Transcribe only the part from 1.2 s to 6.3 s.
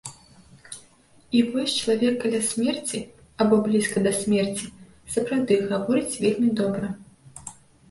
І вось чалавек каля смерці або блізкі да смерці сапраўды гаворыць